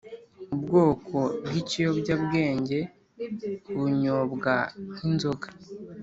ubwoko 0.53 1.17
bw’ikiyobyabwenge 1.45 2.79
bunyobwank’inzoga 3.77 5.47